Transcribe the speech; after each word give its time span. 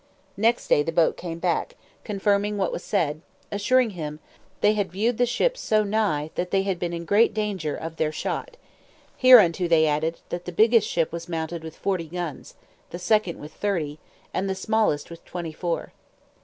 Next 0.35 0.67
day 0.67 0.81
the 0.81 0.91
boat 0.91 1.15
came 1.15 1.37
back, 1.37 1.75
confirming 2.03 2.57
what 2.57 2.71
was 2.71 2.83
said; 2.83 3.21
assuring 3.51 3.91
him, 3.91 4.19
they 4.61 4.73
had 4.73 4.91
viewed 4.91 5.19
the 5.19 5.27
ships 5.27 5.61
so 5.61 5.83
nigh, 5.83 6.31
that 6.33 6.49
they 6.49 6.63
had 6.63 6.79
been 6.79 6.91
in 6.91 7.05
great 7.05 7.35
danger 7.35 7.75
of 7.75 7.97
their 7.97 8.11
shot, 8.11 8.57
hereunto 9.17 9.67
they 9.67 9.85
added, 9.85 10.19
that 10.29 10.45
the 10.45 10.51
biggest 10.51 10.87
ship 10.87 11.11
was 11.11 11.29
mounted 11.29 11.63
with 11.63 11.75
forty 11.77 12.07
guns, 12.07 12.55
the 12.89 12.97
second 12.97 13.37
with 13.39 13.53
thirty, 13.53 13.99
and 14.33 14.49
the 14.49 14.55
smallest 14.55 15.11
with 15.11 15.23
twenty 15.23 15.53
four. 15.53 15.91